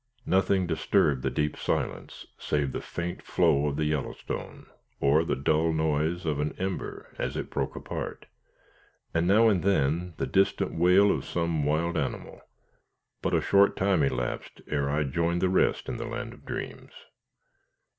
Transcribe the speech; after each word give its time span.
Nothing 0.25 0.65
disturbed 0.65 1.21
the 1.21 1.29
deep 1.29 1.55
silence 1.55 2.25
save 2.39 2.71
the 2.71 2.81
faint 2.81 3.21
flow 3.21 3.67
of 3.67 3.75
the 3.75 3.85
Yellowstone, 3.85 4.65
or 4.99 5.23
the 5.23 5.35
dull 5.35 5.71
noise 5.71 6.25
of 6.25 6.39
an 6.39 6.55
ember 6.57 7.13
as 7.19 7.37
it 7.37 7.51
broke 7.51 7.75
apart, 7.75 8.25
and 9.13 9.27
now 9.27 9.47
and 9.47 9.61
then 9.61 10.15
the 10.17 10.25
distant 10.25 10.73
wail 10.73 11.11
of 11.15 11.23
some 11.23 11.65
wild 11.65 11.97
animal. 11.97 12.41
But 13.21 13.35
a 13.35 13.41
short 13.41 13.75
time 13.77 14.01
elapsed 14.01 14.61
ere 14.67 14.89
I 14.89 15.03
joined 15.03 15.39
the 15.39 15.49
rest 15.49 15.87
in 15.87 15.97
the 15.97 16.07
land 16.07 16.33
of 16.33 16.47
dreams. 16.47 16.93